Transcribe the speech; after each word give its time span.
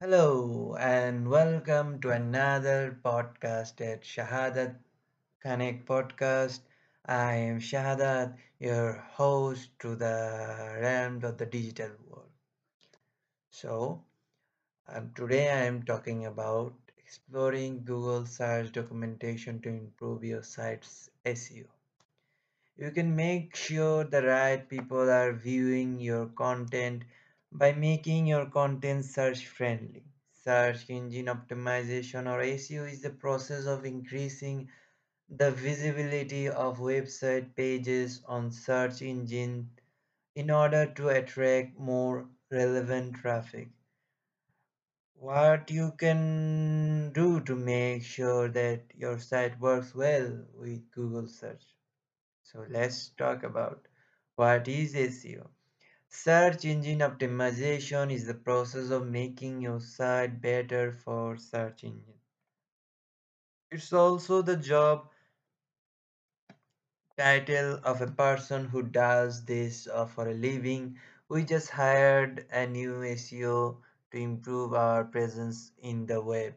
Hello 0.00 0.74
and 0.80 1.30
welcome 1.30 2.00
to 2.00 2.10
another 2.10 2.98
podcast 3.04 3.80
at 3.80 4.02
Shahadat 4.02 4.74
Connect 5.40 5.86
podcast. 5.86 6.60
I 7.06 7.34
am 7.36 7.60
Shahadat, 7.60 8.36
your 8.58 8.94
host 8.94 9.70
to 9.80 9.96
the 9.96 10.78
realm 10.82 11.24
of 11.24 11.38
the 11.38 11.46
digital 11.46 11.92
world. 12.08 12.30
So, 13.50 14.02
um, 14.88 15.12
today 15.14 15.50
I 15.50 15.64
am 15.66 15.84
talking 15.84 16.26
about 16.26 16.74
exploring 16.98 17.84
Google 17.84 18.26
search 18.26 18.72
documentation 18.72 19.60
to 19.62 19.70
improve 19.70 20.24
your 20.24 20.42
site's 20.42 21.10
SEO. 21.24 21.66
You 22.76 22.90
can 22.92 23.16
make 23.16 23.56
sure 23.56 24.04
the 24.04 24.22
right 24.22 24.68
people 24.68 25.10
are 25.10 25.32
viewing 25.32 26.00
your 26.00 26.26
content 26.28 27.04
by 27.52 27.72
making 27.72 28.26
your 28.26 28.46
content 28.46 29.04
search 29.04 29.46
friendly. 29.46 30.04
Search 30.32 30.90
engine 30.90 31.26
optimization 31.26 32.26
or 32.26 32.40
SEO 32.42 32.84
is 32.84 33.02
the 33.02 33.10
process 33.10 33.66
of 33.66 33.84
increasing 33.84 34.68
the 35.28 35.50
visibility 35.52 36.48
of 36.48 36.78
website 36.78 37.54
pages 37.56 38.22
on 38.26 38.52
search 38.52 39.02
engine 39.02 39.70
in 40.34 40.50
order 40.50 40.86
to 40.86 41.08
attract 41.08 41.78
more 41.78 42.28
relevant 42.50 43.14
traffic. 43.16 43.70
What 45.20 45.70
you 45.70 45.92
can 45.92 47.12
do 47.12 47.40
to 47.42 47.54
make 47.54 48.02
sure 48.02 48.48
that 48.48 48.92
your 48.96 49.20
site 49.20 49.60
works 49.60 49.94
well 49.94 50.44
with 50.54 50.90
Google 50.90 51.28
search. 51.28 51.62
So 52.42 52.66
let's 52.68 53.10
talk 53.10 53.42
about 53.44 53.88
what 54.36 54.68
is 54.68 54.94
SEO. 54.94 55.48
Search 56.10 56.66
engine 56.66 56.98
optimization 56.98 58.12
is 58.12 58.26
the 58.26 58.34
process 58.34 58.90
of 58.90 59.06
making 59.06 59.62
your 59.62 59.80
site 59.80 60.42
better 60.42 60.92
for 60.92 61.38
search 61.38 61.84
engine. 61.84 62.20
It's 63.70 63.92
also 63.92 64.42
the 64.42 64.56
job 64.56 65.08
title 67.16 67.78
of 67.84 68.00
a 68.00 68.06
person 68.08 68.64
who 68.66 68.82
does 68.82 69.44
this 69.44 69.86
uh, 69.86 70.06
for 70.06 70.28
a 70.28 70.34
living. 70.34 70.98
We 71.28 71.44
just 71.44 71.70
hired 71.70 72.46
a 72.50 72.66
new 72.66 73.02
SEO 73.04 73.78
to 74.10 74.18
improve 74.18 74.74
our 74.74 75.04
presence 75.04 75.72
in 75.78 76.06
the 76.06 76.20
web. 76.20 76.54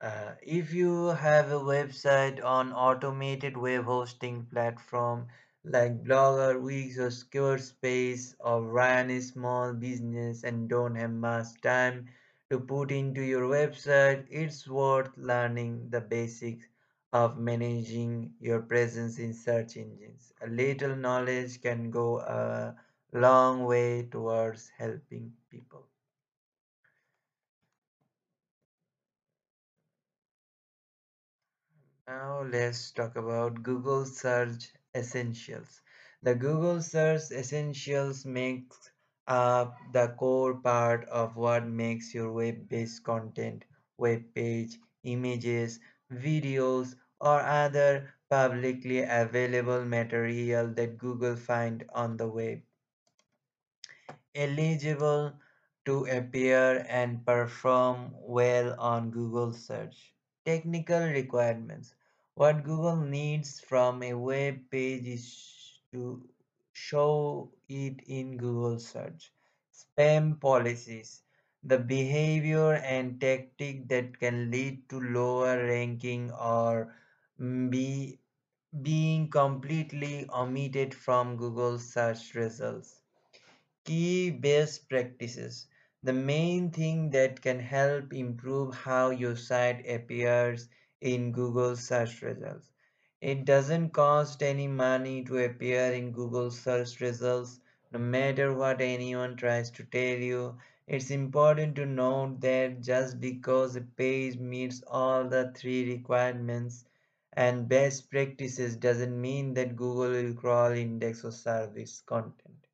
Uh, 0.00 0.34
if 0.42 0.74
you 0.74 1.06
have 1.08 1.50
a 1.50 1.60
website 1.60 2.44
on 2.44 2.72
automated 2.72 3.56
web 3.56 3.84
hosting 3.84 4.46
platform 4.46 5.28
like 5.64 6.04
Blogger, 6.04 6.60
Wix, 6.62 6.98
or 6.98 7.08
Squarespace, 7.08 8.34
or 8.40 8.62
run 8.62 9.10
a 9.10 9.20
small 9.20 9.72
business 9.74 10.44
and 10.44 10.68
don't 10.68 10.94
have 10.94 11.10
much 11.10 11.60
time 11.62 12.06
to 12.50 12.60
put 12.60 12.90
into 12.92 13.22
your 13.22 13.48
website, 13.48 14.26
it's 14.30 14.68
worth 14.68 15.16
learning 15.16 15.90
the 15.90 16.00
basics 16.00 16.66
of 17.12 17.38
managing 17.38 18.34
your 18.40 18.62
presence 18.62 19.18
in 19.18 19.34
search 19.34 19.76
engines. 19.76 20.32
A 20.42 20.46
little 20.46 20.94
knowledge 20.96 21.60
can 21.60 21.90
go 21.90 22.20
a 22.20 22.76
long 23.12 23.64
way 23.64 24.02
towards 24.04 24.68
helping 24.78 25.32
people. 25.50 25.86
Now 32.06 32.42
let's 32.42 32.92
talk 32.92 33.16
about 33.16 33.64
Google 33.64 34.04
Search 34.06 34.72
Essentials. 34.94 35.80
The 36.22 36.34
Google 36.34 36.82
Search 36.82 37.30
Essentials 37.30 38.24
makes 38.24 38.90
up 39.26 39.76
the 39.92 40.14
core 40.18 40.54
part 40.54 41.04
of 41.08 41.36
what 41.36 41.66
makes 41.66 42.14
your 42.14 42.32
web-based 42.32 43.02
content, 43.04 43.64
web 43.98 44.22
page, 44.34 44.78
images, 45.02 45.80
videos, 46.12 46.94
or 47.20 47.40
other 47.40 48.14
publicly 48.28 49.02
available 49.02 49.84
material 49.84 50.68
that 50.74 50.98
Google 50.98 51.36
find 51.36 51.84
on 51.94 52.16
the 52.16 52.28
web 52.28 52.62
eligible 54.34 55.32
to 55.84 56.04
appear 56.06 56.84
and 56.88 57.24
perform 57.26 58.14
well 58.14 58.74
on 58.78 59.10
Google 59.10 59.52
search. 59.52 60.14
Technical 60.44 61.00
requirements. 61.00 61.94
What 62.34 62.62
Google 62.64 62.96
needs 62.96 63.60
from 63.60 64.02
a 64.02 64.12
web 64.12 64.70
page 64.70 65.06
is 65.06 65.80
to 65.92 66.28
show 66.72 67.50
it 67.70 68.02
in 68.06 68.36
Google 68.36 68.78
search. 68.78 69.32
Spam 69.72 70.38
policies. 70.38 71.22
The 71.64 71.78
behavior 71.78 72.74
and 72.74 73.18
tactic 73.18 73.88
that 73.88 74.18
can 74.18 74.50
lead 74.50 74.88
to 74.90 75.00
lower 75.00 75.64
ranking 75.64 76.30
or 76.32 76.94
be 77.70 78.18
being 78.82 79.30
completely 79.30 80.28
omitted 80.30 80.94
from 80.94 81.36
Google 81.36 81.78
search 81.78 82.34
results. 82.34 83.00
Key 83.84 84.30
best 84.30 84.88
practices. 84.88 85.68
The 86.02 86.12
main 86.12 86.72
thing 86.72 87.10
that 87.10 87.40
can 87.40 87.60
help 87.60 88.12
improve 88.12 88.74
how 88.74 89.10
your 89.10 89.36
site 89.36 89.86
appears 89.88 90.68
in 91.02 91.32
Google 91.32 91.76
search 91.76 92.22
results. 92.22 92.72
It 93.20 93.44
doesn't 93.44 93.90
cost 93.90 94.42
any 94.42 94.68
money 94.68 95.24
to 95.24 95.44
appear 95.44 95.92
in 95.92 96.12
Google 96.12 96.50
search 96.50 97.00
results, 97.00 97.60
no 97.92 97.98
matter 97.98 98.54
what 98.54 98.80
anyone 98.80 99.36
tries 99.36 99.70
to 99.72 99.84
tell 99.84 100.18
you. 100.18 100.56
It's 100.86 101.10
important 101.10 101.76
to 101.76 101.86
note 101.86 102.40
that 102.42 102.80
just 102.80 103.20
because 103.20 103.76
a 103.76 103.82
page 103.82 104.38
meets 104.38 104.82
all 104.86 105.28
the 105.28 105.52
three 105.56 105.92
requirements 105.92 106.84
and 107.34 107.68
best 107.68 108.10
practices 108.10 108.76
doesn't 108.76 109.20
mean 109.20 109.54
that 109.54 109.76
Google 109.76 110.10
will 110.10 110.34
crawl, 110.34 110.72
index, 110.72 111.24
or 111.24 111.32
service 111.32 112.02
content. 112.06 112.66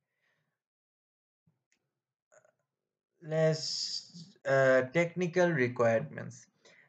Let's 3.23 4.37
uh, 4.45 4.83
technical 4.93 5.51
requirements. 5.51 6.47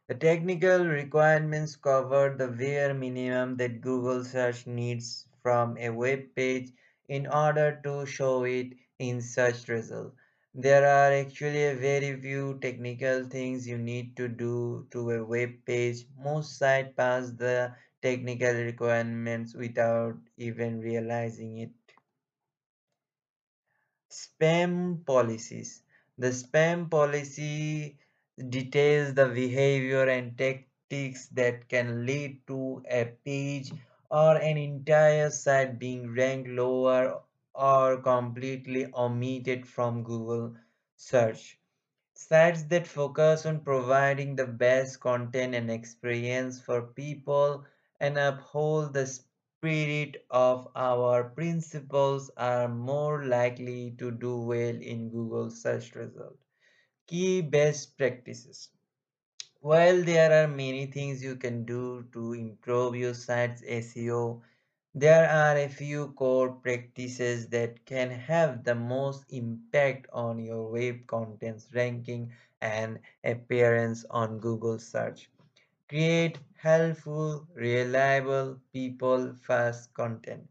The 0.10 0.16
technical 0.16 0.86
requirements 0.86 1.78
cover 1.78 2.36
the 2.38 2.50
bare 2.50 2.94
minimum 2.94 3.56
that 3.56 3.80
Google 3.80 4.26
search 4.26 4.68
needs 4.68 5.26
from 5.42 5.78
a 5.78 5.90
web 5.90 6.36
page 6.36 6.74
in 7.08 7.28
order 7.28 7.80
to 7.86 8.06
show 8.06 8.44
it 8.44 8.74
in 9.00 9.22
search 9.22 9.70
result. 9.70 10.14
There 10.54 10.86
are 10.86 11.14
actually 11.14 11.76
very 11.76 12.20
few 12.20 12.60
technical 12.60 13.24
things 13.30 13.66
you 13.66 13.78
need 13.78 14.18
to 14.18 14.28
do 14.28 14.86
to 14.92 15.12
a 15.12 15.24
web 15.24 15.52
page. 15.66 16.06
Most 16.18 16.58
sites 16.58 16.94
pass 16.98 17.32
the 17.32 17.74
technical 18.02 18.54
requirements 18.54 19.56
without 19.56 20.18
even 20.36 20.82
realizing 20.82 21.60
it. 21.60 21.72
Spam 24.12 25.06
policies. 25.06 25.82
The 26.18 26.28
spam 26.32 26.92
policy 26.92 27.98
details 28.50 29.14
the 29.14 29.28
behavior 29.28 30.06
and 30.08 30.38
tactics 30.38 31.28
that 31.30 31.68
can 31.70 32.06
lead 32.06 32.46
to 32.48 32.84
a 32.90 33.06
page 33.26 33.72
or 34.10 34.36
an 34.38 34.58
entire 34.58 35.30
site 35.30 35.78
being 35.80 36.14
ranked 36.14 36.50
lower 36.50 37.22
or 37.54 38.02
completely 38.02 38.88
omitted 38.94 39.68
from 39.68 40.04
Google 40.04 40.56
search. 40.96 41.60
Sites 42.14 42.64
that 42.66 42.88
focus 42.88 43.46
on 43.46 43.62
providing 43.62 44.36
the 44.36 44.46
best 44.48 45.00
content 45.00 45.56
and 45.56 45.72
experience 45.72 46.62
for 46.62 46.82
people 46.84 47.66
and 48.00 48.18
uphold 48.18 48.94
the 48.94 49.08
spirit 49.08 50.26
of 50.30 50.68
our 50.76 51.24
principles 51.24 52.30
are 52.38 52.68
more 52.68 53.26
likely 53.26 53.92
to 53.98 54.12
do 54.12 54.40
well 54.42 54.76
in 54.76 55.10
Google 55.10 55.50
search 55.50 55.96
results. 55.96 56.49
Key 57.10 57.42
best 57.42 57.98
practices. 57.98 58.70
While 59.62 60.04
there 60.04 60.44
are 60.44 60.48
many 60.48 60.86
things 60.86 61.24
you 61.24 61.36
can 61.36 61.66
do 61.66 62.06
to 62.14 62.34
improve 62.34 62.96
your 62.96 63.14
site's 63.14 63.62
SEO, 63.64 64.42
there 64.96 65.30
are 65.30 65.58
a 65.58 65.70
few 65.70 66.14
core 66.14 66.52
practices 66.52 67.48
that 67.50 67.86
can 67.86 68.12
have 68.12 68.64
the 68.64 68.76
most 68.76 69.26
impact 69.30 70.08
on 70.14 70.40
your 70.40 70.72
web 70.72 71.08
content's 71.08 71.70
ranking 71.74 72.32
and 72.62 73.00
appearance 73.24 74.06
on 74.10 74.40
Google 74.40 74.80
search. 74.80 75.30
Create 75.90 76.40
helpful, 76.56 77.48
reliable, 77.56 78.60
people 78.72 79.34
first 79.36 79.94
content. 79.94 80.48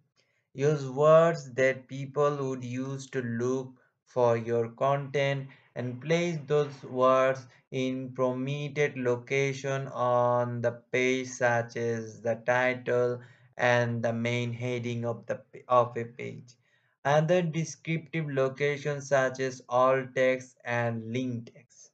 Use 0.54 0.88
words 0.90 1.54
that 1.54 1.88
people 1.88 2.36
would 2.48 2.64
use 2.64 3.06
to 3.10 3.22
look 3.22 3.72
for 4.04 4.36
your 4.36 4.68
content 4.70 5.48
and 5.78 6.00
place 6.02 6.36
those 6.48 6.82
words 6.82 7.46
in 7.70 8.12
prominent 8.12 8.96
location 8.98 9.86
on 9.88 10.60
the 10.60 10.72
page 10.92 11.28
such 11.28 11.76
as 11.76 12.20
the 12.20 12.34
title 12.44 13.20
and 13.56 14.02
the 14.02 14.12
main 14.12 14.52
heading 14.52 15.04
of 15.04 15.24
the 15.26 15.40
of 15.68 15.96
a 15.96 16.04
page. 16.04 16.56
Other 17.04 17.42
descriptive 17.42 18.28
locations 18.28 19.08
such 19.08 19.38
as 19.38 19.62
alt 19.68 20.14
text 20.16 20.56
and 20.64 21.12
link 21.12 21.54
text. 21.54 21.92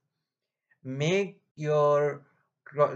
Make 0.82 1.42
your 1.54 2.25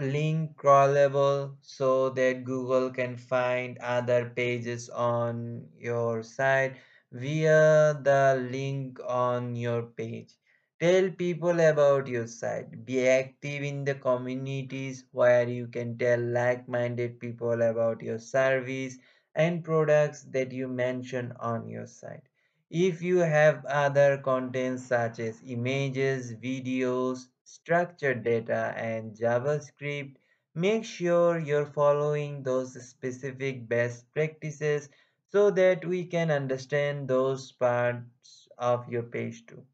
link 0.01 0.57
crawlable 0.57 1.55
so 1.61 2.09
that 2.11 2.45
Google 2.45 2.91
can 2.91 3.17
find 3.17 3.79
other 3.79 4.33
pages 4.35 4.89
on 4.89 5.69
your 5.79 6.23
site 6.23 6.77
via 7.13 8.01
the 8.03 8.49
link 8.51 8.99
on 9.07 9.55
your 9.55 9.83
page. 9.83 10.33
Tell 10.81 11.11
people 11.11 11.61
about 11.61 12.09
your 12.09 12.27
site. 12.27 12.85
Be 12.85 13.07
active 13.09 13.63
in 13.63 13.85
the 13.85 13.95
communities 13.95 15.05
where 15.13 15.49
you 15.49 15.69
can 15.69 15.97
tell 15.99 16.21
like 16.21 16.69
minded 16.69 17.21
people 17.21 17.63
about 17.63 18.03
your 18.03 18.19
service 18.19 18.99
and 19.37 19.63
products 19.63 20.25
that 20.31 20.51
you 20.51 20.67
mention 20.67 21.33
on 21.39 21.69
your 21.69 21.87
site. 21.87 22.29
If 22.71 23.03
you 23.03 23.19
have 23.19 23.65
other 23.67 24.19
contents 24.19 24.87
such 24.87 25.21
as 25.21 25.41
images, 25.47 26.33
videos, 26.35 27.29
structured 27.45 28.25
data, 28.25 28.75
and 28.77 29.15
JavaScript, 29.17 30.17
make 30.57 30.85
sure 30.85 31.39
you're 31.39 31.67
following 31.67 32.43
those 32.43 32.75
specific 32.89 33.69
best 33.69 34.13
practices 34.13 34.89
so 35.29 35.51
that 35.53 35.85
we 35.85 36.05
can 36.05 36.31
understand 36.33 37.07
those 37.09 37.53
parts 37.53 38.49
of 38.59 38.89
your 38.89 39.05
page 39.05 39.47
too. 39.47 39.65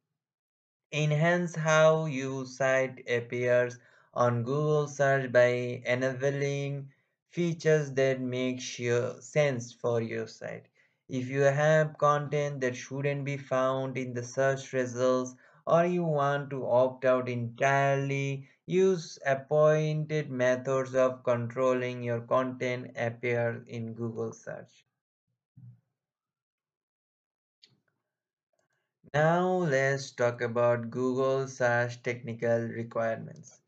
Enhance 0.94 1.56
how 1.56 2.06
your 2.06 2.46
site 2.46 3.02
appears 3.06 3.79
on 4.14 4.44
Google 4.44 4.87
search 4.88 5.31
by 5.31 5.82
enabling 5.85 6.91
features 7.29 7.91
that 7.93 8.20
make 8.20 8.62
sense 8.62 9.75
for 9.75 10.00
your 10.00 10.26
site. 10.26 10.69
If 11.08 11.29
you 11.29 11.41
have 11.43 11.99
content 11.99 12.62
that 12.62 12.76
shouldn't 12.76 13.26
be 13.26 13.37
found 13.37 13.99
in 13.99 14.14
the 14.14 14.23
search 14.23 14.73
results 14.73 15.35
or 15.67 15.85
you 15.85 16.05
want 16.05 16.49
to 16.50 16.67
opt 16.67 17.05
out 17.05 17.29
entirely, 17.29 18.49
use 18.64 19.19
appointed 19.26 20.31
methods 20.31 20.94
of 20.94 21.25
controlling 21.25 22.02
your 22.02 22.20
content 22.23 22.93
appear 22.96 23.64
in 23.67 23.93
Google 23.94 24.32
search. 24.32 24.87
Now 29.14 29.46
let's 29.58 30.11
talk 30.11 30.40
about 30.40 30.90
Google 30.90 31.46
search 31.46 32.02
technical 32.02 32.62
requirements. 32.62 33.61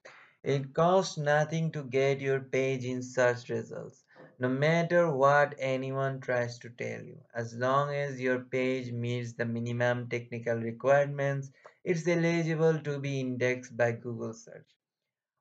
It 0.42 0.74
costs 0.74 1.18
nothing 1.18 1.70
to 1.70 1.84
get 1.84 2.20
your 2.20 2.40
page 2.40 2.84
in 2.84 3.00
search 3.00 3.48
results, 3.48 4.02
no 4.40 4.48
matter 4.48 5.08
what 5.08 5.54
anyone 5.60 6.20
tries 6.20 6.58
to 6.58 6.70
tell 6.70 7.00
you. 7.00 7.20
As 7.32 7.54
long 7.54 7.94
as 7.94 8.20
your 8.20 8.40
page 8.40 8.90
meets 8.90 9.34
the 9.34 9.44
minimum 9.44 10.08
technical 10.08 10.56
requirements, 10.56 11.52
it's 11.84 12.08
eligible 12.08 12.80
to 12.80 12.98
be 12.98 13.20
indexed 13.20 13.76
by 13.76 13.92
Google 13.92 14.32
search. 14.32 14.66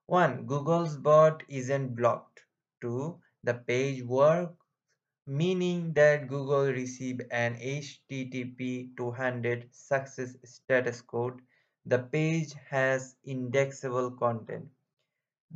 1. 0.06 0.46
Google's 0.46 0.98
bot 0.98 1.42
isn't 1.50 1.96
blocked. 1.96 2.42
2. 2.82 3.20
The 3.44 3.56
page 3.56 4.04
works 4.04 4.54
meaning 5.28 5.94
that 5.94 6.28
Google 6.28 6.72
received 6.72 7.24
an 7.32 7.56
HTTP 7.56 8.96
200 8.98 9.68
success 9.72 10.36
status 10.44 11.02
code. 11.02 11.42
The 11.86 12.00
page 12.00 12.54
has 12.70 13.16
indexable 13.24 14.12
content. 14.12 14.70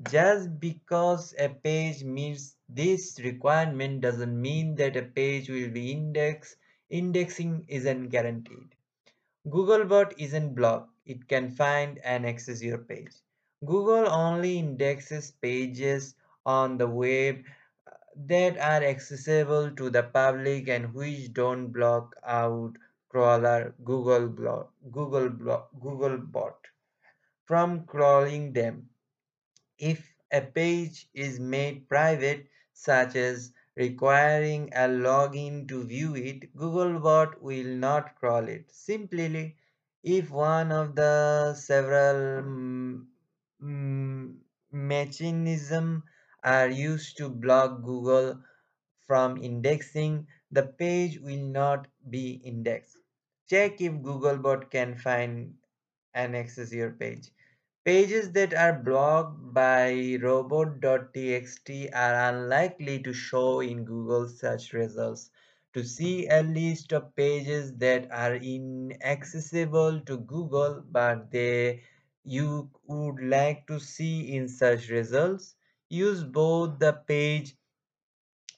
Just 0.10 0.60
because 0.60 1.34
a 1.38 1.50
page 1.50 2.04
meets 2.04 2.56
this 2.68 3.20
requirement 3.24 4.02
doesn't 4.02 4.42
mean 4.42 4.76
that 4.76 4.96
a 4.98 5.04
page 5.04 5.50
will 5.50 5.70
be 5.70 5.92
indexed. 5.92 6.58
Indexing 6.90 7.66
isn't 7.68 8.10
guaranteed. 8.10 8.76
Googlebot 9.48 10.14
isn't 10.18 10.56
blocked. 10.56 10.92
It 11.06 11.28
can 11.28 11.52
find 11.52 12.00
and 12.00 12.26
access 12.26 12.62
your 12.64 12.78
page. 12.78 13.14
Google 13.66 14.08
only 14.10 14.60
indexes 14.60 15.32
pages 15.32 16.16
on 16.46 16.78
the 16.78 16.88
web 16.88 17.44
that 18.28 18.58
are 18.58 18.84
accessible 18.84 19.72
to 19.72 19.90
the 19.90 20.04
public 20.04 20.68
and 20.68 20.94
which 20.94 21.34
don't 21.34 21.72
block 21.72 22.16
out 22.24 22.78
crawler 23.10 23.74
Google 23.84 24.28
block 24.30 24.74
Google 24.92 25.30
block 25.30 25.70
Googlebot 25.80 26.56
from 27.46 27.86
crawling 27.86 28.54
them. 28.54 28.90
If 29.80 30.16
a 30.32 30.42
page 30.42 31.10
is 31.14 31.40
made 31.40 31.90
private, 31.90 32.48
such 32.74 33.16
as 33.16 33.52
requiring 33.76 34.72
a 34.74 34.88
login 34.88 35.68
to 35.70 35.84
view 35.84 36.16
it, 36.16 36.56
Googlebot 36.56 37.42
will 37.42 37.66
not 37.76 38.16
crawl 38.16 38.48
it. 38.48 38.72
Simply, 38.72 39.58
if 40.04 40.30
one 40.30 40.72
of 40.72 40.96
the 40.96 41.56
several 41.56 42.44
mm, 43.62 44.38
mechanisms 44.72 46.04
are 46.44 46.70
used 46.70 47.18
to 47.18 47.30
block 47.30 47.84
Google 47.84 48.42
from 49.08 49.38
indexing, 49.44 50.28
the 50.52 50.64
page 50.64 51.20
will 51.20 51.44
not 51.46 51.88
be 52.10 52.42
indexed. 52.44 52.98
Check 53.50 53.82
if 53.82 53.94
Googlebot 53.94 54.70
can 54.72 54.96
find 54.98 55.56
and 56.14 56.36
access 56.36 56.72
your 56.74 56.92
page. 56.92 57.32
Pages 57.84 58.32
that 58.34 58.54
are 58.54 58.74
blocked 58.74 59.54
by 59.54 60.18
robot.txt 60.22 61.90
are 61.94 62.30
unlikely 62.30 63.02
to 63.04 63.14
show 63.14 63.60
in 63.62 63.84
Google 63.86 64.28
search 64.30 64.74
results. 64.74 65.32
To 65.74 65.84
see 65.84 66.28
a 66.28 66.42
list 66.44 66.94
of 66.94 67.16
pages 67.16 67.76
that 67.78 68.10
are 68.12 68.36
inaccessible 68.36 70.00
to 70.02 70.18
Google 70.20 70.84
but 70.92 71.32
they 71.32 71.84
you 72.24 72.70
would 72.88 73.22
like 73.24 73.68
to 73.68 73.80
see 73.80 74.36
in 74.36 74.48
search 74.48 74.90
results, 74.90 75.56
use 75.90 76.24
both 76.24 76.80
the 76.80 76.94
page 76.94 77.56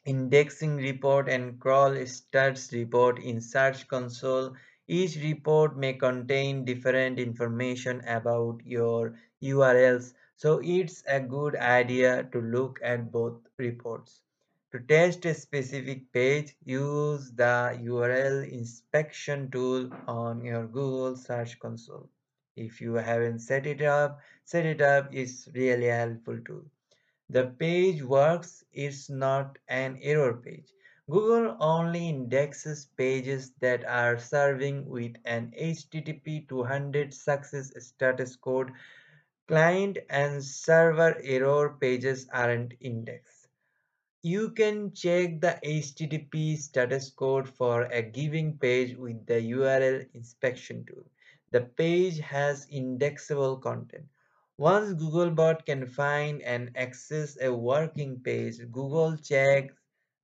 indexing 0.06 0.76
report 0.78 1.30
and 1.30 1.60
crawl 1.60 1.92
stats 1.92 2.72
report 2.74 3.20
in 3.20 3.40
Search 3.40 3.88
Console. 3.88 4.54
Each 4.88 5.16
report 5.16 5.78
may 5.78 5.94
contain 5.94 6.66
different 6.66 7.20
information 7.20 8.02
about 8.06 8.62
your 8.66 9.18
URLs, 9.42 10.14
so 10.36 10.60
it's 10.64 11.04
a 11.08 11.20
good 11.20 11.56
idea 11.56 12.28
to 12.32 12.42
look 12.42 12.80
at 12.84 13.12
both 13.12 13.40
reports. 13.58 14.22
To 14.74 14.80
test 14.80 15.26
a 15.26 15.34
specific 15.34 16.12
page, 16.12 16.56
use 16.66 17.32
the 17.32 17.78
URL 17.82 18.52
inspection 18.52 19.50
tool 19.52 19.90
on 20.08 20.44
your 20.44 20.68
Google 20.68 21.16
Search 21.16 21.60
Console. 21.60 22.10
If 22.56 22.82
you 22.82 22.96
haven't 22.96 23.40
set 23.40 23.66
it 23.68 23.82
up, 23.82 24.20
set 24.44 24.66
it 24.66 24.82
up. 24.82 25.14
It's 25.14 25.48
really 25.54 25.88
helpful 25.88 26.40
tool. 26.46 26.66
The 27.32 27.48
page 27.48 28.04
works 28.04 28.66
it's 28.74 29.10
not 29.10 29.58
an 29.70 29.98
error 30.02 30.34
page. 30.34 30.74
Google 31.10 31.56
only 31.62 32.10
indexes 32.10 32.88
pages 32.98 33.54
that 33.62 33.86
are 33.86 34.20
serving 34.20 34.86
with 34.90 35.16
an 35.24 35.54
HTTP 35.58 36.50
200 36.50 37.14
success 37.14 37.72
status 37.78 38.36
code. 38.36 38.74
Client 39.48 40.00
and 40.10 40.44
server 40.44 41.18
error 41.24 41.78
pages 41.80 42.28
aren't 42.34 42.74
indexed. 42.82 43.48
You 44.22 44.52
can 44.52 44.94
check 44.94 45.40
the 45.40 45.58
HTTP 45.64 46.58
status 46.58 47.12
code 47.12 47.48
for 47.48 47.84
a 47.84 48.02
given 48.02 48.58
page 48.58 48.98
with 48.98 49.26
the 49.26 49.40
URL 49.54 50.06
inspection 50.14 50.84
tool. 50.86 51.06
The 51.52 51.62
page 51.62 52.20
has 52.20 52.68
indexable 52.70 53.56
content. 53.56 54.06
Once 54.62 54.94
Googlebot 54.94 55.66
can 55.66 55.88
find 55.88 56.40
and 56.44 56.70
access 56.78 57.36
a 57.42 57.52
working 57.52 58.20
page, 58.20 58.60
Google 58.72 59.18
checks 59.18 59.74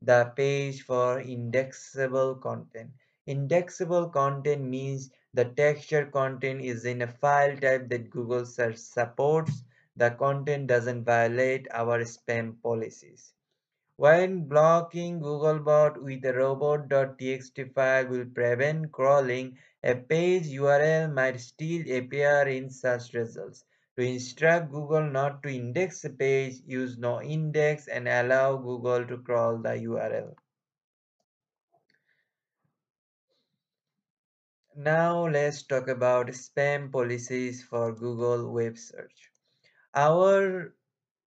the 0.04 0.32
page 0.36 0.84
for 0.84 1.20
indexable 1.20 2.36
content. 2.36 2.92
Indexable 3.26 4.10
content 4.10 4.62
means 4.62 5.10
the 5.34 5.46
texture 5.46 6.06
content 6.06 6.62
is 6.62 6.86
in 6.86 7.02
a 7.02 7.08
file 7.08 7.58
type 7.58 7.90
that 7.90 8.12
Google 8.12 8.46
search 8.46 8.76
supports. 8.76 9.64
The 9.96 10.12
content 10.12 10.68
doesn't 10.68 11.04
violate 11.04 11.68
our 11.72 12.02
spam 12.02 12.62
policies. 12.62 13.34
When 13.96 14.48
blocking 14.48 15.20
Googlebot 15.20 16.04
with 16.04 16.24
a 16.26 16.34
robot.txt 16.34 17.74
file 17.74 18.06
will 18.06 18.26
prevent 18.26 18.92
crawling, 18.92 19.58
a 19.84 19.96
page 19.96 20.46
URL 20.50 21.12
might 21.12 21.40
still 21.40 21.82
appear 21.92 22.48
in 22.48 22.70
search 22.70 23.16
results. 23.16 23.66
To 23.98 24.04
instruct 24.04 24.72
Google 24.72 25.10
not 25.10 25.42
to 25.42 25.50
index 25.50 26.06
a 26.06 26.12
page, 26.12 26.62
use 26.66 27.00
no 27.00 27.20
index 27.20 27.88
and 27.88 28.08
allow 28.08 28.58
Google 28.58 29.08
to 29.08 29.18
crawl 29.18 29.58
the 29.58 29.70
URL. 29.70 30.36
Now 34.76 35.28
let's 35.28 35.64
talk 35.64 35.88
about 35.88 36.28
spam 36.28 36.92
policies 36.92 37.64
for 37.64 37.92
Google 37.92 38.54
web 38.54 38.78
search. 38.78 39.32
Our 39.96 40.76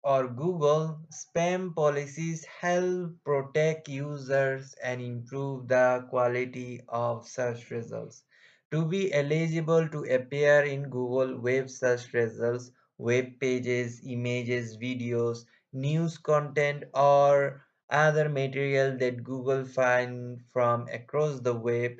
or 0.02 0.28
Google 0.28 1.00
spam 1.12 1.72
policies 1.74 2.44
help 2.44 3.12
protect 3.24 3.88
users 3.88 4.74
and 4.82 5.00
improve 5.00 5.68
the 5.68 6.06
quality 6.10 6.82
of 6.88 7.28
search 7.28 7.70
results. 7.70 8.24
To 8.70 8.84
be 8.86 9.12
eligible 9.12 9.88
to 9.88 10.04
appear 10.04 10.60
in 10.62 10.84
Google 10.88 11.36
web 11.40 11.68
search 11.68 12.12
results, 12.12 12.70
web 12.96 13.40
pages, 13.40 14.00
images, 14.06 14.76
videos, 14.76 15.44
news 15.72 16.16
content, 16.18 16.84
or 16.94 17.66
other 17.90 18.28
material 18.28 18.96
that 18.98 19.24
Google 19.24 19.64
find 19.64 20.40
from 20.52 20.86
across 20.86 21.40
the 21.40 21.54
web 21.54 21.98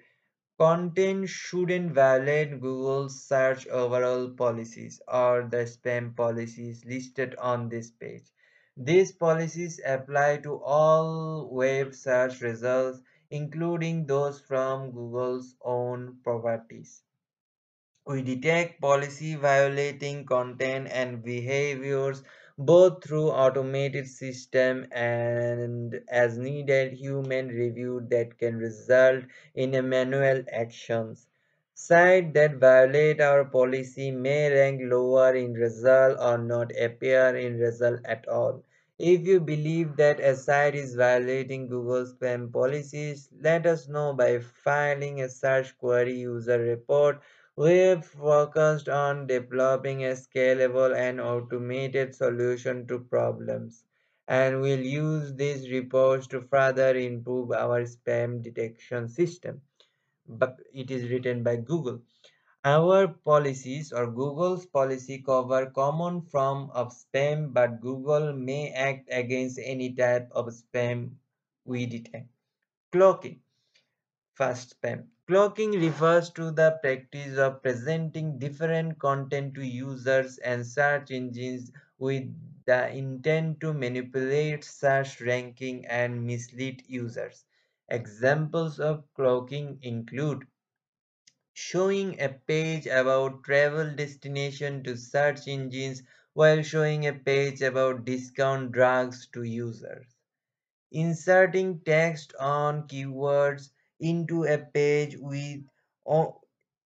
Content 0.58 1.28
shouldn't 1.30 1.92
violate 1.92 2.60
Google's 2.60 3.24
search 3.24 3.66
overall 3.68 4.28
policies 4.30 5.00
or 5.08 5.48
the 5.50 5.64
spam 5.64 6.14
policies 6.14 6.84
listed 6.84 7.34
on 7.36 7.70
this 7.70 7.90
page. 7.90 8.30
These 8.76 9.12
policies 9.12 9.80
apply 9.86 10.38
to 10.44 10.62
all 10.62 11.48
web 11.50 11.94
search 11.94 12.40
results, 12.42 13.00
including 13.30 14.06
those 14.06 14.40
from 14.40 14.90
Google's 14.92 15.56
own 15.62 16.18
properties. 16.24 17.02
We 18.04 18.22
detect 18.22 18.80
policy 18.80 19.36
violating 19.36 20.26
content 20.26 20.88
and 20.90 21.22
behaviors 21.22 22.24
both 22.58 23.04
through 23.04 23.28
automated 23.30 24.08
system 24.08 24.88
and 24.90 26.00
as 26.08 26.36
needed 26.36 26.94
human 26.94 27.46
review 27.48 28.04
that 28.10 28.38
can 28.38 28.56
result 28.56 29.26
in 29.54 29.88
manual 29.88 30.42
actions. 30.50 31.28
Sites 31.74 32.32
that 32.34 32.56
violate 32.56 33.20
our 33.20 33.44
policy 33.44 34.10
may 34.10 34.50
rank 34.52 34.80
lower 34.82 35.36
in 35.36 35.52
result 35.54 36.18
or 36.18 36.38
not 36.38 36.72
appear 36.76 37.36
in 37.36 37.58
result 37.58 38.00
at 38.04 38.26
all. 38.26 38.64
If 38.98 39.26
you 39.26 39.40
believe 39.40 39.96
that 39.96 40.20
a 40.20 40.36
site 40.36 40.74
is 40.74 40.96
violating 40.96 41.66
Google 41.66 42.04
spam 42.04 42.52
policies, 42.52 43.30
let 43.40 43.64
us 43.64 43.88
know 43.88 44.12
by 44.12 44.38
filing 44.40 45.22
a 45.22 45.30
search 45.30 45.78
query 45.78 46.12
user 46.18 46.58
report 46.60 47.22
We've 47.56 48.04
focused 48.04 48.90
on 48.90 49.28
developing 49.28 50.04
a 50.04 50.10
scalable 50.10 50.94
and 50.94 51.22
automated 51.22 52.14
solution 52.14 52.86
to 52.88 52.98
problems, 53.00 53.82
and 54.28 54.60
we'll 54.60 54.78
use 54.80 55.32
these 55.34 55.70
reports 55.70 56.26
to 56.26 56.42
further 56.42 56.94
improve 56.94 57.52
our 57.52 57.82
spam 57.84 58.42
detection 58.42 59.08
system. 59.08 59.62
But 60.28 60.60
it 60.72 60.90
is 60.90 61.10
written 61.10 61.42
by 61.42 61.56
Google. 61.56 62.02
Our 62.66 63.06
policies 63.08 63.92
or 63.92 64.10
Google's 64.10 64.66
policy 64.66 65.22
cover 65.22 65.70
common 65.70 66.20
form 66.20 66.68
of 66.72 66.92
spam, 66.92 67.54
but 67.54 67.80
Google 67.80 68.32
may 68.34 68.72
act 68.72 69.08
against 69.10 69.60
any 69.62 69.94
type 69.94 70.28
of 70.32 70.46
spam 70.48 71.14
we 71.64 71.86
detect. 71.86 72.28
Cloaking. 72.90 73.40
First, 74.34 74.80
spam. 74.82 75.06
Cloaking 75.28 75.80
refers 75.80 76.28
to 76.30 76.50
the 76.50 76.78
practice 76.82 77.38
of 77.38 77.62
presenting 77.62 78.38
different 78.40 78.98
content 78.98 79.54
to 79.54 79.64
users 79.64 80.38
and 80.38 80.66
search 80.66 81.12
engines 81.12 81.70
with 81.98 82.24
the 82.66 82.90
intent 82.90 83.60
to 83.60 83.72
manipulate 83.72 84.64
search 84.64 85.20
ranking 85.20 85.86
and 85.86 86.26
mislead 86.26 86.82
users. 86.88 87.44
Examples 87.88 88.80
of 88.80 89.04
cloaking 89.14 89.78
include 89.82 90.46
showing 91.56 92.20
a 92.20 92.28
page 92.28 92.86
about 92.86 93.42
travel 93.44 93.90
destination 93.96 94.84
to 94.84 94.96
search 94.96 95.48
engines 95.48 96.02
while 96.34 96.62
showing 96.62 97.06
a 97.08 97.12
page 97.14 97.62
about 97.62 98.04
discount 98.04 98.72
drugs 98.72 99.26
to 99.32 99.42
users 99.42 100.06
inserting 100.90 101.80
text 101.84 102.34
on 102.40 102.88
keywords 102.88 103.70
into 104.00 104.44
a 104.44 104.58
page 104.58 105.16
with 105.18 105.62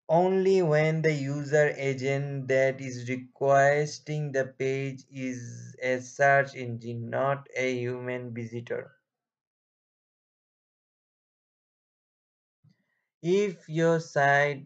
only 0.09 0.61
when 0.61 1.01
the 1.01 1.13
user 1.13 1.69
agent 1.77 2.49
that 2.49 2.81
is 2.81 3.07
requesting 3.07 4.31
the 4.33 4.45
page 4.45 5.05
is 5.09 5.73
a 5.81 5.99
search 6.01 6.53
engine, 6.53 7.09
not 7.09 7.47
a 7.55 7.79
human 7.79 8.33
visitor. 8.33 8.98
If 13.23 13.69
your 13.69 14.01
site 14.01 14.65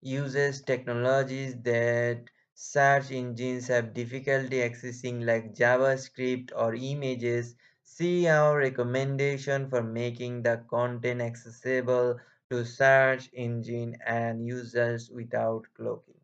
uses 0.00 0.62
technologies 0.62 1.54
that 1.64 2.24
search 2.54 3.10
engines 3.10 3.68
have 3.68 3.92
difficulty 3.92 4.56
accessing 4.60 5.26
like 5.26 5.54
JavaScript 5.54 6.50
or 6.56 6.74
images, 6.74 7.56
see 7.82 8.26
our 8.26 8.56
recommendation 8.56 9.68
for 9.68 9.82
making 9.82 10.44
the 10.44 10.64
content 10.70 11.20
accessible 11.20 12.18
to 12.48 12.64
search 12.64 13.28
engine 13.34 13.98
and 14.06 14.46
users 14.46 15.10
without 15.10 15.66
cloaking. 15.76 16.20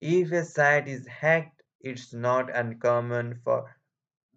If 0.00 0.32
a 0.32 0.44
site 0.44 0.88
is 0.88 1.06
hacked, 1.06 1.62
it's 1.80 2.12
not 2.12 2.54
uncommon 2.56 3.40
for 3.44 3.76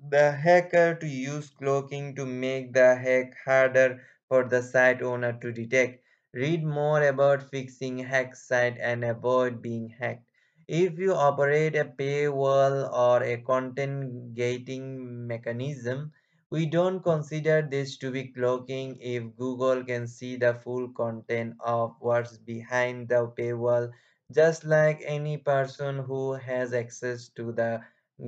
the 0.09 0.31
hacker 0.31 0.95
to 0.95 1.07
use 1.07 1.49
cloaking 1.51 2.15
to 2.17 2.25
make 2.25 2.73
the 2.73 2.95
hack 2.95 3.35
harder 3.45 4.03
for 4.27 4.43
the 4.43 4.61
site 4.61 5.01
owner 5.01 5.33
to 5.39 5.51
detect. 5.51 6.00
Read 6.33 6.63
more 6.63 7.03
about 7.03 7.49
fixing 7.49 7.97
hacked 7.99 8.37
site 8.37 8.77
and 8.79 9.03
avoid 9.05 9.61
being 9.61 9.89
hacked. 9.89 10.25
If 10.67 10.97
you 10.99 11.13
operate 11.13 11.75
a 11.75 11.85
paywall 11.85 12.91
or 12.93 13.23
a 13.23 13.37
content 13.41 14.33
gating 14.33 15.27
mechanism, 15.27 16.11
we 16.49 16.65
don't 16.65 17.01
consider 17.01 17.61
this 17.61 17.97
to 17.99 18.11
be 18.11 18.27
cloaking 18.27 18.97
if 18.99 19.35
Google 19.37 19.83
can 19.85 20.07
see 20.07 20.35
the 20.35 20.53
full 20.53 20.89
content 20.93 21.55
of 21.59 21.95
what's 21.99 22.37
behind 22.37 23.09
the 23.09 23.27
paywall, 23.27 23.91
just 24.31 24.63
like 24.65 25.01
any 25.05 25.37
person 25.37 25.99
who 25.99 26.33
has 26.33 26.73
access 26.73 27.29
to 27.29 27.51
the 27.51 27.81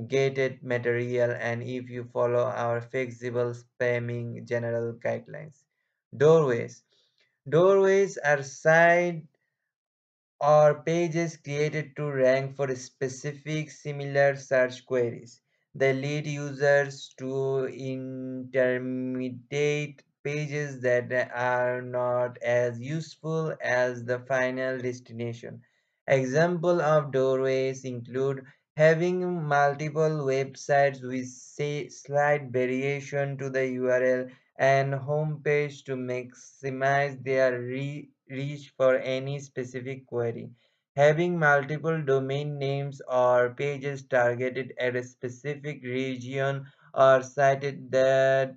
gated 0.08 0.62
material 0.62 1.30
and 1.32 1.62
if 1.62 1.90
you 1.90 2.04
follow 2.12 2.44
our 2.44 2.80
flexible 2.80 3.54
sampling 3.78 4.44
general 4.46 4.92
guidelines. 4.94 5.64
Doorways. 6.16 6.82
Doorways 7.48 8.18
are 8.18 8.42
side 8.42 9.26
or 10.40 10.82
pages 10.84 11.36
created 11.36 11.96
to 11.96 12.08
rank 12.08 12.54
for 12.54 12.72
specific 12.76 13.68
similar 13.68 14.36
search 14.36 14.86
queries. 14.86 15.40
They 15.74 15.92
lead 15.92 16.26
users 16.28 17.12
to 17.18 17.66
intermediate 17.66 18.52
pages 20.22 20.80
that 20.82 21.10
are 21.34 21.82
not 21.82 22.38
as 22.42 22.78
useful 22.80 23.56
as 23.60 24.04
the 24.04 24.20
final 24.20 24.78
destination. 24.78 25.62
Example 26.06 26.80
of 26.80 27.10
doorways 27.10 27.84
include 27.84 28.44
having 28.76 29.42
multiple 29.42 30.24
websites 30.26 31.02
with 31.02 31.26
say 31.26 31.88
slight 31.88 32.50
variation 32.52 33.36
to 33.38 33.50
the 33.50 33.66
URL 33.78 34.30
and 34.56 34.92
homepage 34.94 35.84
to 35.84 35.96
maximize 35.96 37.22
their 37.22 37.60
re- 37.60 38.10
reach 38.28 38.70
for 38.76 38.96
any 38.96 39.38
specific 39.38 40.06
query. 40.06 40.50
Having 40.96 41.38
multiple 41.38 42.02
domain 42.02 42.58
names 42.58 43.00
or 43.08 43.54
pages 43.54 44.02
targeted 44.06 44.74
at 44.78 44.96
a 44.96 45.02
specific 45.02 45.82
region 45.84 46.66
or 46.94 47.22
cited 47.22 47.90
that 47.92 48.56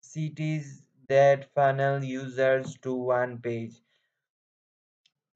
cities 0.00 0.88
that 1.08 1.52
funnel 1.54 2.02
users 2.04 2.78
to 2.78 2.94
one 2.94 3.40
page. 3.42 3.82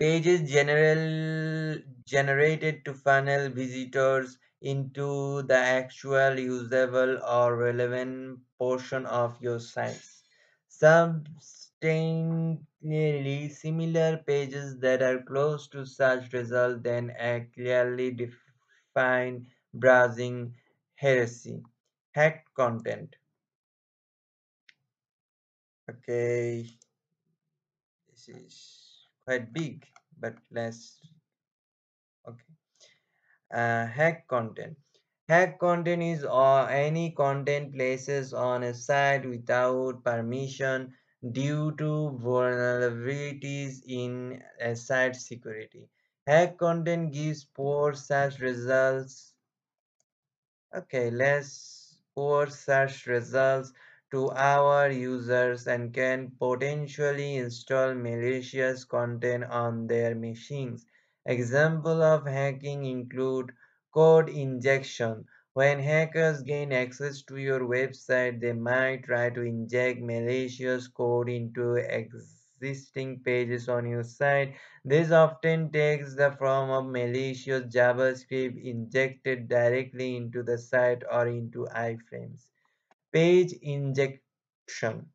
Pages 0.01 0.51
general 0.51 1.81
generated 2.05 2.85
to 2.85 2.93
funnel 2.93 3.49
visitors 3.51 4.37
into 4.61 5.43
the 5.43 5.57
actual 5.57 6.39
usable 6.39 7.19
or 7.25 7.57
relevant 7.57 8.41
portion 8.59 9.07
of 9.07 9.41
your 9.41 9.59
site. 9.61 10.03
Substantially 10.69 13.49
similar 13.49 14.19
pages 14.27 14.79
that 14.81 15.03
are 15.03 15.23
close 15.23 15.69
to 15.69 15.85
such 15.87 16.33
result 16.33 16.83
then 16.83 17.11
a 17.19 17.47
clearly 17.55 18.11
defined 18.13 19.47
browsing 19.75 20.55
hierarchy. 21.01 21.63
Hacked 22.13 22.53
content. 22.55 23.17
Okay, 25.91 26.67
this 28.09 28.29
is 28.29 29.07
quite 29.25 29.53
big, 29.53 29.87
but 30.19 30.35
let's. 30.51 30.99
Uh, 33.53 33.87
hack 33.87 34.27
content. 34.27 34.77
Hack 35.29 35.61
content 35.61 36.03
is 36.03 36.25
uh, 36.25 36.65
any 36.65 37.13
content 37.13 37.73
places 37.73 38.35
on 38.35 38.65
a 38.65 38.75
site 38.75 39.25
without 39.25 40.03
permission 40.03 40.93
due 41.33 41.71
to 41.77 42.19
vulnerabilities 42.21 43.83
in 43.87 44.43
a 44.61 44.75
site 44.75 45.15
security. 45.15 45.89
Hack 46.27 46.59
content 46.59 47.13
gives 47.13 47.45
poor 47.45 47.95
search 47.95 48.41
results. 48.41 49.35
Okay, 50.75 51.11
less 51.11 52.01
poor 52.17 52.49
search 52.49 53.07
results 53.07 53.73
to 54.11 54.31
our 54.31 54.91
users 54.91 55.69
and 55.69 55.95
can 55.95 56.33
potentially 56.41 57.37
install 57.37 57.95
malicious 57.95 58.85
content 58.85 59.45
on 59.45 59.87
their 59.87 60.15
machines. 60.17 60.87
Example 61.27 62.03
of 62.03 62.27
hacking 62.27 62.85
include 62.85 63.53
Code 63.93 64.29
injection. 64.29 65.27
When 65.53 65.81
hackers 65.81 66.43
gain 66.43 66.73
access 66.73 67.23
to 67.23 67.37
your 67.39 67.61
website, 67.61 68.41
they 68.41 68.53
might 68.53 69.03
try 69.03 69.31
to 69.31 69.43
inject 69.43 70.01
malicious 70.01 70.87
code 70.87 71.29
into 71.29 71.75
existing 71.75 73.21
pages 73.25 73.69
on 73.69 73.89
your 73.89 74.05
site. 74.05 74.55
This 74.85 75.11
often 75.11 75.73
takes 75.73 76.15
the 76.15 76.31
form 76.33 76.71
of 76.71 76.87
malicious 76.87 77.65
JavaScript 77.65 78.63
injected 78.63 79.49
directly 79.49 80.17
into 80.17 80.45
the 80.45 80.57
site 80.59 81.03
or 81.11 81.27
into 81.27 81.67
iframes. 81.75 82.47
Page 83.13 83.53
injection. 83.63 85.11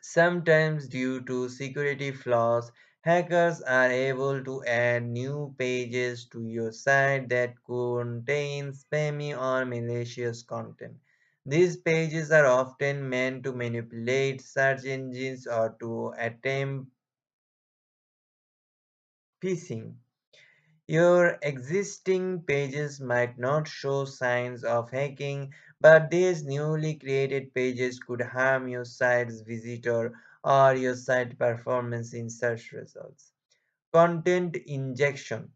Sometimes, 0.00 0.88
due 0.88 1.20
to 1.24 1.50
security 1.50 2.10
flaws, 2.10 2.72
hackers 3.06 3.62
are 3.62 3.90
able 3.90 4.44
to 4.44 4.64
add 4.66 5.04
new 5.04 5.54
pages 5.58 6.26
to 6.26 6.46
your 6.46 6.72
site 6.72 7.30
that 7.30 7.54
contain 7.64 8.72
spammy 8.72 9.32
or 9.38 9.64
malicious 9.64 10.42
content. 10.42 10.96
These 11.46 11.78
pages 11.78 12.30
are 12.32 12.46
often 12.46 13.08
meant 13.08 13.44
to 13.44 13.52
manipulate 13.54 14.42
search 14.42 14.84
engines 14.84 15.46
or 15.46 15.76
to 15.80 16.14
attempt 16.18 16.90
phishing. 19.42 19.94
Your 20.88 21.38
existing 21.42 22.42
pages 22.42 23.00
might 23.00 23.38
not 23.38 23.68
show 23.68 24.04
signs 24.04 24.64
of 24.64 24.90
hacking, 24.90 25.54
but 25.80 26.10
these 26.10 26.44
newly 26.44 26.96
created 26.96 27.54
pages 27.54 28.00
could 28.00 28.22
harm 28.22 28.68
your 28.68 28.84
site's 28.84 29.40
visitor 29.42 30.12
or 30.46 30.74
your 30.74 30.96
site 30.96 31.38
performance 31.38 32.14
in 32.14 32.30
search 32.30 32.72
results. 32.72 33.32
Content 33.92 34.56
injection. 34.66 35.52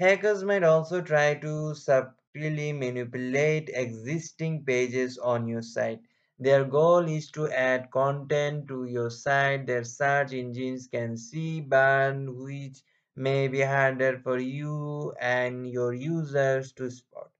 Hackers 0.00 0.44
might 0.44 0.64
also 0.64 1.02
try 1.02 1.34
to 1.34 1.74
subtly 1.74 2.72
manipulate 2.72 3.70
existing 3.74 4.64
pages 4.64 5.18
on 5.18 5.46
your 5.48 5.62
site. 5.62 6.00
Their 6.38 6.64
goal 6.64 7.08
is 7.08 7.30
to 7.32 7.50
add 7.50 7.90
content 7.90 8.68
to 8.68 8.84
your 8.86 9.10
site 9.10 9.66
that 9.66 9.86
search 9.86 10.32
engines 10.32 10.88
can 10.88 11.16
see, 11.16 11.60
but 11.60 12.14
which 12.26 12.82
may 13.16 13.48
be 13.48 13.60
harder 13.60 14.18
for 14.18 14.38
you 14.38 15.12
and 15.20 15.68
your 15.68 15.94
users 15.94 16.72
to 16.72 16.90
spot. 16.90 17.30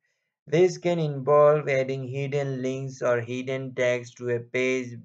This 0.46 0.78
can 0.78 0.98
involve 0.98 1.68
adding 1.68 2.08
hidden 2.08 2.62
links 2.62 3.02
or 3.02 3.20
hidden 3.20 3.74
text 3.74 4.18
to 4.18 4.30
a 4.30 4.40
page 4.40 4.98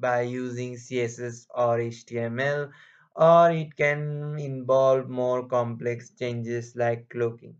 by 0.00 0.22
using 0.22 0.76
CSS 0.76 1.46
or 1.54 1.78
HTML, 1.78 2.72
or 3.14 3.50
it 3.52 3.76
can 3.76 4.38
involve 4.38 5.08
more 5.08 5.46
complex 5.46 6.10
changes 6.10 6.74
like 6.74 7.08
cloaking. 7.10 7.56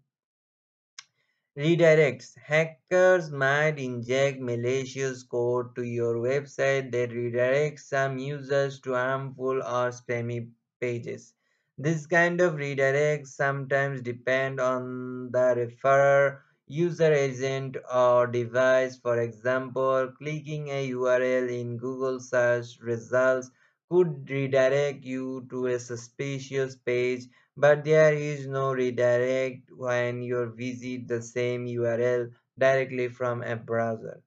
Redirects. 1.56 2.37
Hackers 2.38 3.30
might 3.30 3.78
inject 3.78 4.40
malicious 4.40 5.23
code 5.23 5.76
to 5.76 5.85
your 5.85 6.16
website 6.16 6.90
that 6.90 7.11
redirects 7.11 7.82
some 7.82 8.18
users 8.18 8.80
to 8.80 8.94
harmful 8.94 9.62
or 9.62 9.90
spammy 9.90 10.50
pages. 10.80 11.35
This 11.78 12.04
kind 12.06 12.40
of 12.40 12.54
redirects 12.54 13.28
sometimes 13.28 14.02
depend 14.02 14.59
on 14.59 15.30
the 15.30 15.54
referrer, 15.68 16.40
user 16.71 17.12
agent, 17.12 17.77
or 17.93 18.27
device. 18.27 18.97
For 18.97 19.21
example, 19.21 20.12
clicking 20.17 20.69
a 20.69 20.91
URL 20.91 21.50
in 21.61 21.77
Google 21.77 22.21
search 22.21 22.79
results 22.81 23.50
could 23.91 24.31
redirect 24.31 25.05
you 25.05 25.47
to 25.50 25.67
a 25.67 25.79
suspicious 25.79 26.77
page 26.77 27.27
but 27.61 27.85
there 27.85 28.15
is 28.15 28.47
no 28.47 28.73
redirect 28.73 29.71
when 29.77 30.23
you 30.23 30.47
visit 30.57 31.07
the 31.07 31.21
same 31.21 31.67
URL 31.67 32.31
directly 32.59 33.09
from 33.09 33.43
a 33.43 33.55
browser. 33.55 34.23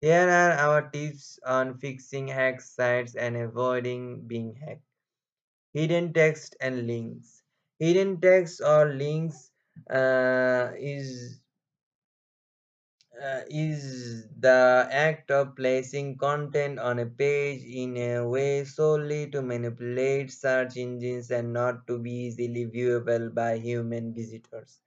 Here 0.00 0.28
are 0.28 0.52
our 0.52 0.90
tips 0.90 1.38
on 1.46 1.78
fixing 1.78 2.28
hacked 2.28 2.62
sites 2.62 3.14
and 3.16 3.36
avoiding 3.36 4.26
being 4.26 4.54
hacked. 4.54 4.86
Hidden 5.74 6.12
text 6.14 6.56
and 6.60 6.86
links. 6.86 7.42
Hidden 7.78 8.20
text 8.20 8.62
or 8.62 8.94
links 8.94 9.50
uh, 9.90 10.70
is 10.78 11.40
uh, 13.22 13.40
is 13.48 14.28
the 14.40 14.88
act 14.90 15.30
of 15.30 15.56
placing 15.56 16.16
content 16.16 16.78
on 16.78 16.98
a 16.98 17.06
page 17.06 17.62
in 17.64 17.96
a 17.96 18.26
way 18.28 18.64
solely 18.64 19.30
to 19.30 19.42
manipulate 19.42 20.30
search 20.30 20.76
engines 20.76 21.30
and 21.30 21.52
not 21.52 21.86
to 21.86 21.98
be 21.98 22.10
easily 22.12 22.66
viewable 22.66 23.32
by 23.34 23.58
human 23.58 24.14
visitors. 24.14 24.80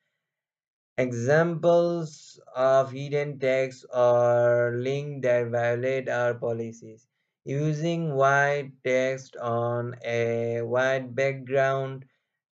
Examples 1.00 2.40
of 2.56 2.92
hidden 2.92 3.40
text 3.40 3.84
or 3.92 4.74
links 4.78 5.24
that 5.28 5.48
violate 5.50 6.08
our 6.08 6.36
policies. 6.36 7.08
Using 7.46 8.14
white 8.14 8.74
text 8.84 9.36
on 9.38 9.96
a 10.06 10.62
white 10.62 11.16
background, 11.16 12.06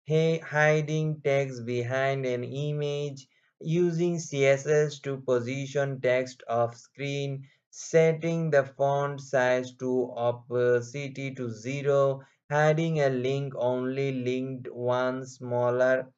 hiding 0.08 1.20
text 1.22 1.64
behind 1.66 2.26
an 2.26 2.42
image, 2.44 3.28
using 3.60 4.18
CSS 4.18 4.98
to 5.00 5.18
position 5.20 6.00
text 6.00 6.42
off 6.48 6.76
screen, 6.76 7.46
setting 7.70 8.50
the 8.50 8.64
font 8.64 9.20
size 9.20 9.74
to 9.76 10.12
opacity 10.16 11.34
to 11.34 11.50
zero, 11.50 12.22
adding 12.50 13.00
a 13.00 13.08
link 13.10 13.54
only 13.56 14.12
linked 14.12 14.68
one 14.72 15.26
smaller 15.26 16.12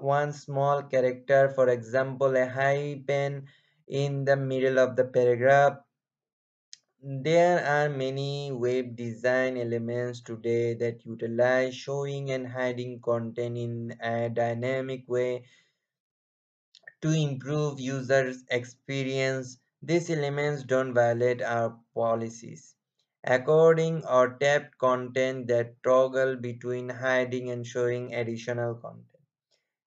one 0.00 0.32
small 0.32 0.82
character, 0.82 1.50
for 1.50 1.68
example, 1.68 2.36
a 2.36 2.46
hyphen 2.48 3.46
in 3.86 4.24
the 4.24 4.36
middle 4.36 4.78
of 4.78 4.96
the 4.96 5.04
paragraph. 5.04 5.78
There 7.02 7.62
are 7.62 7.90
many 7.90 8.52
web 8.52 8.96
design 8.96 9.58
elements 9.58 10.22
today 10.22 10.72
that 10.76 11.04
utilize 11.04 11.74
showing 11.74 12.30
and 12.30 12.46
hiding 12.46 13.00
content 13.00 13.58
in 13.58 13.94
a 14.00 14.30
dynamic 14.30 15.06
way 15.06 15.44
to 17.02 17.10
improve 17.10 17.80
users' 17.80 18.44
experience. 18.50 19.58
These 19.82 20.10
elements 20.10 20.64
don't 20.64 20.94
violate 20.94 21.42
our 21.42 21.78
policies. 21.94 22.74
Accordion 23.24 24.04
or 24.04 24.38
tabbed 24.38 24.78
content 24.78 25.46
that 25.48 25.82
toggle 25.82 26.36
between 26.36 26.88
hiding 26.88 27.50
and 27.50 27.66
showing 27.66 28.14
additional 28.14 28.74
content. 28.76 29.06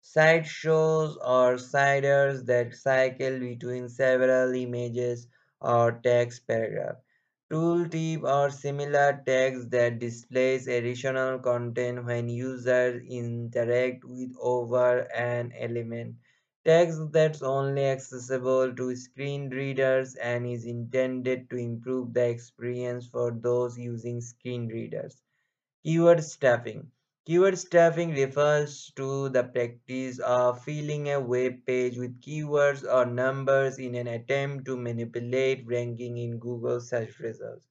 Slideshows 0.03 1.17
or 1.27 1.59
sliders 1.59 2.45
that 2.45 2.75
cycle 2.75 3.41
between 3.41 3.89
several 3.89 4.55
images 4.55 5.27
or 5.61 5.99
text 6.05 6.47
paragraph. 6.47 6.99
Tooltip 7.51 8.23
or 8.23 8.51
similar 8.51 9.23
text 9.27 9.71
that 9.71 9.99
displays 9.99 10.69
additional 10.69 11.39
content 11.39 12.05
when 12.05 12.29
users 12.29 13.03
interact 13.09 14.05
with 14.05 14.33
over 14.41 15.11
an 15.15 15.53
element. 15.59 16.17
Text 16.65 17.13
that's 17.13 17.43
only 17.43 17.85
accessible 17.85 18.75
to 18.75 18.97
screen 18.97 19.49
readers 19.51 20.17
and 20.17 20.45
is 20.47 20.65
intended 20.65 21.49
to 21.51 21.57
improve 21.57 22.13
the 22.13 22.29
experience 22.29 23.07
for 23.07 23.31
those 23.31 23.79
using 23.79 24.21
screen 24.21 24.67
readers. 24.67 25.23
Keyword 25.85 26.25
stuffing. 26.25 26.91
Keyword 27.25 27.59
stuffing 27.59 28.11
refers 28.11 28.93
to 28.97 29.29
the 29.29 29.45
practice 29.45 30.19
of 30.19 30.65
filling 30.65 31.11
a 31.11 31.21
web 31.21 31.65
page 31.67 31.97
with 31.99 32.21
keywords 32.21 32.85
or 32.85 33.07
numbers 33.07 33.79
in 33.79 33.95
an 33.95 34.09
attempt 34.09 34.65
to 34.67 34.77
manipulate 34.77 35.65
ranking 35.67 36.19
in 36.19 36.39
Google 36.39 36.81
search 36.81 37.19
results. 37.21 37.69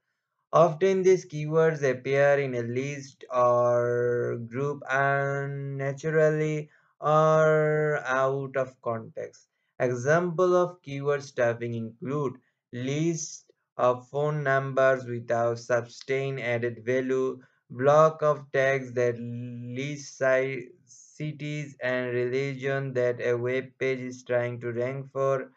Often 0.54 1.04
these 1.04 1.26
keywords 1.26 1.84
appear 1.84 2.40
in 2.40 2.56
a 2.56 2.62
list 2.64 3.26
or 3.34 4.38
group 4.48 4.82
unnaturally 4.90 6.70
or 7.02 7.98
out 8.06 8.56
of 8.56 8.82
context. 8.82 9.48
Example 9.80 10.56
of 10.56 10.82
keyword 10.82 11.24
stuffing 11.24 11.74
include 11.74 12.38
list 12.72 13.52
of 13.78 14.08
phone 14.10 14.44
numbers 14.44 15.06
without 15.06 15.60
sustained 15.60 16.40
added 16.40 16.86
value, 16.86 17.42
block 17.70 18.22
of 18.24 18.52
text 18.54 18.96
that 18.96 19.20
list 19.20 20.20
ci- 20.20 20.70
cities 20.86 21.76
and 21.82 22.14
religion 22.14 22.94
that 22.94 23.20
a 23.22 23.36
web 23.36 23.66
page 23.80 24.00
is 24.00 24.24
trying 24.24 24.60
to 24.62 24.72
rank 24.72 25.12
for, 25.12 25.52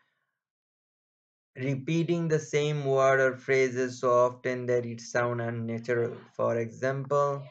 repeating 1.56 2.28
the 2.28 2.38
same 2.38 2.84
word 2.84 3.18
or 3.18 3.36
phrases 3.36 3.98
so 3.98 4.12
often 4.12 4.66
that 4.66 4.86
it 4.86 5.00
sounds 5.00 5.40
unnatural. 5.42 6.16
For 6.36 6.56
example, 6.58 7.42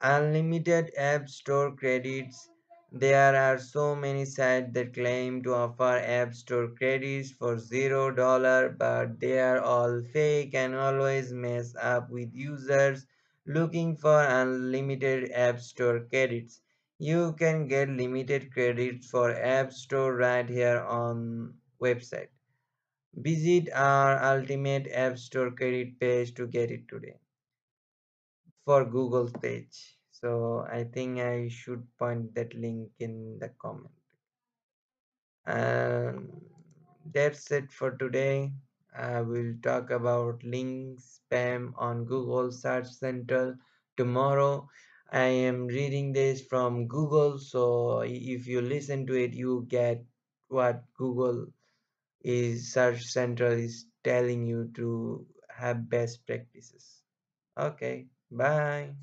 unlimited 0.00 0.90
app 0.96 1.28
store 1.28 1.76
credits. 1.76 2.48
There 2.98 3.36
are 3.36 3.58
so 3.58 3.94
many 3.94 4.24
sites 4.24 4.72
that 4.72 4.94
claim 4.94 5.42
to 5.42 5.54
offer 5.54 5.98
app 5.98 6.34
store 6.34 6.68
credits 6.68 7.30
for 7.30 7.58
zero 7.58 8.10
dollar, 8.10 8.70
but 8.70 9.20
they 9.20 9.38
are 9.38 9.60
all 9.60 10.02
fake 10.02 10.54
and 10.54 10.74
always 10.74 11.32
mess 11.32 11.74
up 11.76 12.10
with 12.10 12.34
users 12.34 13.06
looking 13.46 13.94
for 13.96 14.20
unlimited 14.20 15.30
app 15.32 15.60
store 15.60 16.00
credits. 16.06 16.60
You 16.98 17.34
can 17.34 17.68
get 17.68 17.88
limited 17.90 18.52
credits 18.52 19.10
for 19.10 19.30
App 19.32 19.72
Store 19.72 20.16
right 20.16 20.48
here 20.48 20.80
on 20.80 21.54
website. 21.80 22.30
Visit 23.14 23.70
our 23.72 24.22
Ultimate 24.38 24.88
App 24.92 25.18
Store 25.18 25.50
credit 25.50 26.00
page 26.00 26.34
to 26.34 26.46
get 26.46 26.70
it 26.70 26.88
today 26.88 27.18
for 28.66 28.84
Google's 28.84 29.32
page. 29.32 29.95
So 30.20 30.66
I 30.70 30.84
think 30.84 31.18
I 31.20 31.48
should 31.48 31.86
point 31.98 32.34
that 32.34 32.54
link 32.54 32.90
in 32.98 33.38
the 33.38 33.50
comment. 33.58 33.94
And 35.46 36.40
that's 37.12 37.50
it 37.50 37.72
for 37.72 37.92
today. 37.92 38.52
I 38.94 39.22
will 39.22 39.54
talk 39.62 39.90
about 39.90 40.42
link 40.44 41.00
spam 41.00 41.72
on 41.76 42.04
Google 42.04 42.52
Search 42.52 42.88
Central 42.88 43.56
tomorrow. 43.96 44.68
I 45.10 45.24
am 45.48 45.66
reading 45.68 46.12
this 46.12 46.42
from 46.42 46.86
Google, 46.86 47.38
so 47.38 48.00
if 48.00 48.46
you 48.46 48.60
listen 48.60 49.06
to 49.06 49.14
it, 49.14 49.32
you 49.34 49.66
get 49.68 50.04
what 50.48 50.84
Google 50.94 51.46
is 52.22 52.72
Search 52.72 53.04
Central 53.04 53.52
is 53.52 53.86
telling 54.04 54.46
you 54.46 54.70
to 54.74 55.26
have 55.48 55.88
best 55.90 56.26
practices. 56.26 57.02
Okay, 57.58 58.08
bye. 58.30 58.94